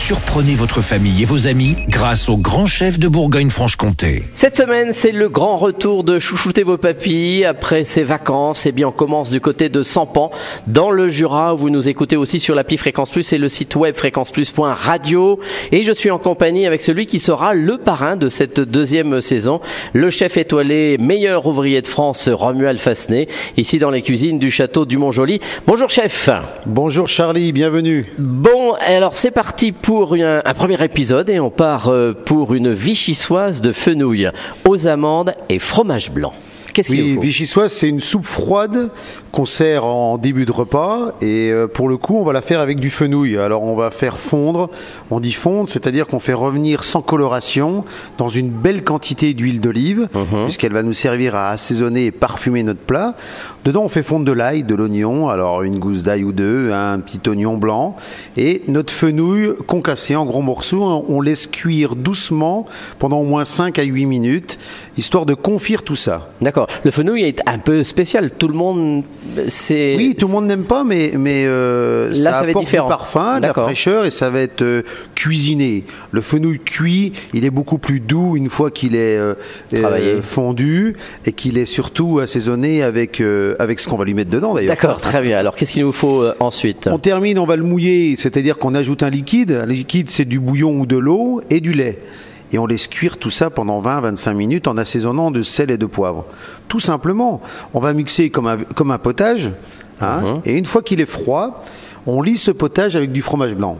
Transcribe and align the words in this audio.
Surprenez 0.00 0.54
votre 0.54 0.80
famille 0.80 1.22
et 1.22 1.24
vos 1.24 1.46
amis 1.46 1.76
grâce 1.88 2.28
au 2.30 2.36
grand 2.36 2.64
chef 2.66 2.98
de 2.98 3.06
Bourgogne-Franche-Comté. 3.06 4.24
Cette 4.34 4.56
semaine, 4.56 4.92
c'est 4.92 5.12
le 5.12 5.28
grand 5.28 5.56
retour 5.56 6.04
de 6.04 6.18
Chouchouter 6.18 6.64
vos 6.64 6.78
papilles. 6.78 7.44
Après 7.44 7.84
ses 7.84 8.02
vacances, 8.02 8.64
eh 8.66 8.72
bien, 8.72 8.88
on 8.88 8.92
commence 8.92 9.30
du 9.30 9.40
côté 9.40 9.68
de 9.68 9.82
Sampan, 9.82 10.32
dans 10.66 10.90
le 10.90 11.08
Jura, 11.08 11.54
où 11.54 11.58
vous 11.58 11.70
nous 11.70 11.88
écoutez 11.88 12.16
aussi 12.16 12.40
sur 12.40 12.54
l'appli 12.54 12.76
Fréquence 12.78 13.10
Plus 13.10 13.32
et 13.34 13.38
le 13.38 13.48
site 13.48 13.76
web 13.76 13.94
fréquenceplus.radio. 13.94 15.38
Et 15.70 15.82
je 15.82 15.92
suis 15.92 16.10
en 16.10 16.18
compagnie 16.18 16.66
avec 16.66 16.82
celui 16.82 17.06
qui 17.06 17.20
sera 17.20 17.52
le 17.52 17.76
parrain 17.76 18.16
de 18.16 18.28
cette 18.28 18.58
deuxième 18.58 19.20
saison, 19.20 19.60
le 19.92 20.10
chef 20.10 20.38
étoilé 20.38 20.96
meilleur 20.98 21.46
ouvrier 21.46 21.82
de 21.82 21.88
France, 21.88 22.28
Romuald 22.28 22.80
Fassenet, 22.80 23.28
ici 23.58 23.78
dans 23.78 23.90
les 23.90 24.02
cuisines 24.02 24.38
du 24.38 24.50
château 24.50 24.86
du 24.86 24.96
Mont-Joli. 24.96 25.40
Bonjour 25.66 25.90
chef. 25.90 26.30
Bonjour 26.66 27.06
Charlie, 27.06 27.52
bienvenue. 27.52 28.06
Bon, 28.18 28.72
alors 28.80 29.14
c'est 29.14 29.30
parti 29.30 29.72
pour 29.72 29.89
un, 29.90 30.42
un 30.44 30.54
premier 30.54 30.82
épisode 30.84 31.28
et 31.30 31.40
on 31.40 31.50
part 31.50 31.88
euh, 31.88 32.12
pour 32.12 32.54
une 32.54 32.72
vichysoise 32.72 33.60
de 33.60 33.72
fenouil 33.72 34.30
aux 34.64 34.86
amandes 34.86 35.34
et 35.48 35.58
fromage 35.58 36.12
blanc. 36.12 36.32
Qu'est-ce 36.72 36.90
Oui, 36.92 37.18
vichysoise, 37.20 37.72
c'est 37.72 37.88
une 37.88 38.00
soupe 38.00 38.24
froide 38.24 38.90
qu'on 39.32 39.46
sert 39.46 39.84
en 39.84 40.18
début 40.18 40.44
de 40.44 40.50
repas 40.52 41.12
et 41.20 41.50
euh, 41.52 41.66
pour 41.68 41.88
le 41.88 41.96
coup, 41.96 42.16
on 42.16 42.24
va 42.24 42.32
la 42.32 42.42
faire 42.42 42.60
avec 42.60 42.80
du 42.80 42.90
fenouil. 42.90 43.38
Alors, 43.38 43.62
on 43.62 43.76
va 43.76 43.90
faire 43.90 44.18
fondre, 44.18 44.70
on 45.10 45.20
dit 45.20 45.32
fondre, 45.32 45.68
c'est-à-dire 45.68 46.06
qu'on 46.08 46.18
fait 46.20 46.32
revenir 46.32 46.82
sans 46.82 47.00
coloration 47.02 47.84
dans 48.18 48.28
une 48.28 48.48
belle 48.50 48.82
quantité 48.82 49.32
d'huile 49.34 49.60
d'olive, 49.60 50.08
Mhm. 50.14 50.44
puisqu'elle 50.44 50.72
va 50.72 50.82
nous 50.82 50.92
servir 50.92 51.34
à 51.36 51.50
assaisonner 51.50 52.06
et 52.06 52.10
parfumer 52.10 52.62
notre 52.62 52.80
plat. 52.80 53.14
Dedans, 53.64 53.82
on 53.84 53.88
fait 53.88 54.02
fondre 54.02 54.24
de 54.24 54.32
l'ail, 54.32 54.62
de 54.64 54.74
l'oignon, 54.74 55.28
alors 55.28 55.62
une 55.62 55.78
gousse 55.78 56.02
d'ail 56.02 56.24
ou 56.24 56.32
deux, 56.32 56.72
un 56.72 56.98
petit 56.98 57.20
oignon 57.28 57.56
blanc 57.56 57.94
et 58.36 58.62
notre 58.68 58.92
fenouil 58.92 59.50
concassé 59.66 60.16
en 60.16 60.24
gros 60.24 60.40
morceaux. 60.42 61.04
On 61.08 61.20
laisse 61.20 61.46
cuire 61.46 61.94
doucement 61.94 62.64
pendant 62.98 63.18
au 63.18 63.24
moins 63.24 63.44
5 63.44 63.78
à 63.78 63.82
8 63.82 64.06
minutes, 64.06 64.58
histoire 64.96 65.26
de 65.26 65.34
confire 65.34 65.82
tout 65.82 65.94
ça. 65.94 66.28
D'accord. 66.40 66.59
Le 66.84 66.90
fenouil 66.90 67.24
est 67.24 67.40
un 67.46 67.58
peu 67.58 67.82
spécial. 67.84 68.30
Tout 68.30 68.48
le 68.48 68.54
monde, 68.54 69.04
c'est. 69.48 69.96
Oui, 69.96 70.14
tout 70.18 70.26
le 70.26 70.32
monde 70.32 70.46
n'aime 70.46 70.64
pas, 70.64 70.84
mais, 70.84 71.12
mais 71.16 71.44
euh, 71.46 72.08
Là, 72.08 72.32
ça, 72.32 72.40
ça 72.40 72.44
apporte 72.46 72.66
du 72.66 72.76
parfum, 72.76 73.38
de 73.38 73.46
la 73.46 73.52
fraîcheur 73.54 74.04
et 74.04 74.10
ça 74.10 74.30
va 74.30 74.40
être 74.40 74.62
euh, 74.62 74.82
cuisiné. 75.14 75.84
Le 76.10 76.20
fenouil 76.20 76.58
cuit, 76.60 77.12
il 77.34 77.44
est 77.44 77.50
beaucoup 77.50 77.78
plus 77.78 78.00
doux 78.00 78.36
une 78.36 78.48
fois 78.48 78.70
qu'il 78.70 78.94
est 78.94 79.16
euh, 79.16 79.34
euh, 79.74 80.20
fondu 80.22 80.96
et 81.26 81.32
qu'il 81.32 81.58
est 81.58 81.66
surtout 81.66 82.18
assaisonné 82.18 82.82
avec, 82.82 83.20
euh, 83.20 83.54
avec 83.58 83.80
ce 83.80 83.88
qu'on 83.88 83.96
va 83.96 84.04
lui 84.04 84.14
mettre 84.14 84.30
dedans 84.30 84.54
d'ailleurs. 84.54 84.74
D'accord, 84.74 85.00
très 85.00 85.22
bien. 85.22 85.38
Alors, 85.38 85.54
qu'est-ce 85.56 85.72
qu'il 85.72 85.84
nous 85.84 85.92
faut 85.92 86.22
euh, 86.22 86.34
ensuite? 86.40 86.88
On 86.90 86.98
termine, 86.98 87.38
on 87.38 87.46
va 87.46 87.56
le 87.56 87.64
mouiller, 87.64 88.14
c'est-à-dire 88.16 88.58
qu'on 88.58 88.74
ajoute 88.74 89.02
un 89.02 89.10
liquide. 89.10 89.52
Un 89.52 89.66
liquide, 89.66 90.10
c'est 90.10 90.24
du 90.24 90.38
bouillon 90.38 90.80
ou 90.80 90.86
de 90.86 90.96
l'eau 90.96 91.40
et 91.50 91.60
du 91.60 91.72
lait. 91.72 91.98
Et 92.52 92.58
on 92.58 92.66
laisse 92.66 92.86
cuire 92.88 93.16
tout 93.18 93.30
ça 93.30 93.48
pendant 93.50 93.80
20-25 93.80 94.32
minutes 94.34 94.66
en 94.68 94.76
assaisonnant 94.76 95.30
de 95.30 95.42
sel 95.42 95.70
et 95.70 95.78
de 95.78 95.86
poivre. 95.86 96.24
Tout 96.68 96.80
simplement, 96.80 97.40
on 97.74 97.80
va 97.80 97.92
mixer 97.92 98.30
comme 98.30 98.46
un, 98.48 98.58
comme 98.74 98.90
un 98.90 98.98
potage. 98.98 99.52
hein, 100.00 100.40
Et 100.44 100.56
une 100.56 100.64
fois 100.64 100.82
qu'il 100.82 101.00
est 101.00 101.06
froid, 101.06 101.64
on 102.06 102.22
lit 102.22 102.36
ce 102.36 102.50
potage 102.50 102.96
avec 102.96 103.12
du 103.12 103.22
fromage 103.22 103.54
blanc. 103.54 103.76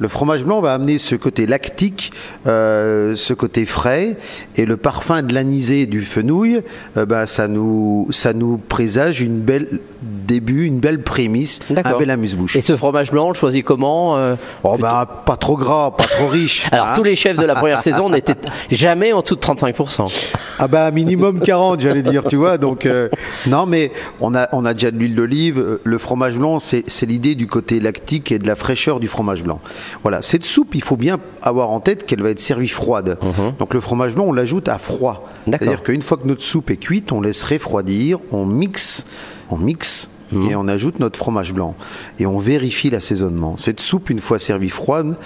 Le 0.00 0.08
fromage 0.08 0.44
blanc 0.46 0.60
va 0.60 0.72
amener 0.72 0.96
ce 0.96 1.14
côté 1.14 1.46
lactique, 1.46 2.10
euh, 2.46 3.14
ce 3.16 3.34
côté 3.34 3.66
frais, 3.66 4.16
et 4.56 4.64
le 4.64 4.78
parfum 4.78 5.20
de 5.20 5.34
l'anisé 5.34 5.84
du 5.84 6.00
fenouil, 6.00 6.62
euh, 6.96 7.04
bah, 7.04 7.26
ça, 7.26 7.48
nous, 7.48 8.08
ça 8.10 8.32
nous 8.32 8.56
présage 8.56 9.20
une 9.20 9.40
belle 9.40 9.80
début, 10.00 10.64
une 10.64 10.78
belle 10.78 11.02
prémisse, 11.02 11.60
un 11.70 11.98
bel 11.98 12.10
amuse-bouche. 12.10 12.56
Et 12.56 12.62
ce 12.62 12.76
fromage 12.76 13.10
blanc, 13.10 13.26
on 13.26 13.28
le 13.28 13.34
choisit 13.34 13.64
comment 13.64 14.16
euh, 14.16 14.36
Oh 14.62 14.76
bah, 14.78 15.22
pas 15.26 15.36
trop 15.36 15.56
gras, 15.56 15.90
pas 15.90 16.04
trop 16.04 16.28
riche. 16.28 16.66
Alors, 16.72 16.88
hein. 16.88 16.92
tous 16.94 17.02
les 17.02 17.16
chefs 17.16 17.36
de 17.36 17.44
la 17.44 17.54
première 17.54 17.80
saison 17.82 18.08
n'étaient 18.08 18.36
jamais 18.70 19.12
en 19.12 19.20
dessous 19.20 19.36
de 19.36 19.40
35%. 19.40 20.30
Ah 20.58 20.68
bah 20.68 20.90
minimum 20.90 21.40
40 21.40 21.80
j'allais 21.80 22.02
dire, 22.02 22.24
tu 22.24 22.36
vois. 22.36 22.56
Donc 22.56 22.86
euh, 22.86 23.08
non 23.46 23.66
mais 23.66 23.92
on 24.20 24.34
a 24.34 24.48
on 24.52 24.64
a 24.64 24.72
déjà 24.72 24.90
de 24.90 24.96
l'huile 24.96 25.14
d'olive. 25.14 25.78
Le 25.84 25.98
fromage 25.98 26.38
blanc 26.38 26.58
c'est 26.58 26.84
l'idée 27.02 27.34
du 27.34 27.46
côté 27.46 27.80
lactique 27.80 28.32
et 28.32 28.38
de 28.38 28.46
la 28.46 28.56
fraîcheur 28.56 29.00
du 29.00 29.08
fromage 29.08 29.42
blanc. 29.42 29.60
Voilà, 30.02 30.22
cette 30.22 30.44
soupe 30.44 30.74
il 30.74 30.82
faut 30.82 30.96
bien 30.96 31.18
avoir 31.42 31.70
en 31.70 31.80
tête 31.80 32.06
qu'elle 32.06 32.22
va 32.22 32.30
être 32.30 32.40
servie 32.40 32.68
froide. 32.68 33.18
Donc 33.58 33.74
le 33.74 33.80
fromage 33.80 34.14
blanc 34.14 34.24
on 34.26 34.32
l'ajoute 34.32 34.68
à 34.68 34.78
froid. 34.78 35.28
Mhm. 35.46 35.56
C'est-à-dire 35.58 35.82
qu'une 35.82 36.02
fois 36.02 36.16
que 36.16 36.26
notre 36.26 36.42
soupe 36.42 36.70
est 36.70 36.76
cuite, 36.76 37.12
on 37.12 37.20
laisse 37.20 37.42
refroidir, 37.42 38.18
on 38.32 38.46
mixe, 38.46 39.06
on 39.50 39.56
mixe. 39.56 40.08
Mhm. 40.32 40.50
Et 40.50 40.54
on 40.54 40.68
ajoute 40.68 41.00
notre 41.00 41.18
fromage 41.18 41.52
blanc. 41.52 41.74
Et 42.18 42.26
on 42.26 42.38
vérifie 42.38 42.88
l'assaisonnement. 42.90 43.56
Cette 43.56 43.80
soupe, 43.80 44.10
une 44.10 44.20
fois 44.20 44.38
servie 44.38 44.68
froide, 44.68 45.16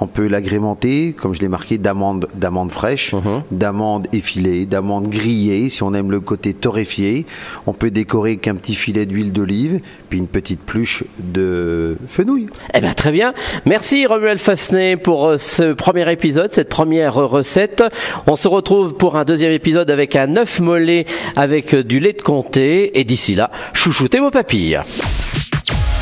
on 0.00 0.06
peut 0.06 0.26
l'agrémenter, 0.26 1.14
comme 1.16 1.34
je 1.34 1.40
l'ai 1.40 1.48
marqué, 1.48 1.78
d'amandes, 1.78 2.28
d'amandes 2.34 2.72
fraîches, 2.72 3.12
Mhm. 3.14 3.42
d'amandes 3.50 4.06
effilées, 4.12 4.66
d'amandes 4.66 5.08
grillées, 5.08 5.68
si 5.68 5.82
on 5.82 5.94
aime 5.94 6.10
le 6.10 6.20
côté 6.20 6.52
torréfié. 6.54 7.26
On 7.66 7.72
peut 7.72 7.90
décorer 7.90 8.30
avec 8.32 8.48
un 8.48 8.54
petit 8.56 8.74
filet 8.74 9.06
d'huile 9.06 9.32
d'olive, 9.32 9.80
puis 10.08 10.18
une 10.18 10.26
petite 10.26 10.60
pluche 10.60 11.04
de 11.18 11.96
fenouil. 12.08 12.46
Eh 12.74 12.80
bien, 12.80 12.92
très 12.92 13.12
bien. 13.12 13.34
Merci 13.66 14.06
Romuald 14.06 14.38
Fassenet 14.40 14.96
pour 14.96 15.26
euh, 15.26 15.36
ce 15.38 15.72
premier 15.72 16.10
épisode, 16.12 16.52
cette 16.52 16.68
première 16.68 17.14
recette. 17.14 17.82
On 18.26 18.36
se 18.36 18.48
retrouve 18.48 18.94
pour 18.94 19.16
un 19.16 19.24
deuxième 19.24 19.52
épisode 19.52 19.90
avec 19.90 20.16
un 20.16 20.36
œuf 20.36 20.60
mollet 20.60 21.06
avec 21.36 21.74
euh, 21.74 21.84
du 21.84 22.00
lait 22.00 22.12
de 22.12 22.22
comté. 22.22 22.98
Et 22.98 23.04
d'ici 23.04 23.34
là, 23.34 23.50
chouchoutez 23.72 24.20
vos 24.20 24.30
papilles. 24.30 24.78